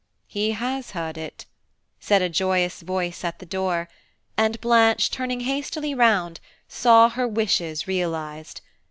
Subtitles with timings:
[0.25, 1.45] "He has heard it,"
[1.99, 3.87] said a joyous voice at the door,
[4.35, 8.61] and Blanche, turning hastily round, saw her wishes realized.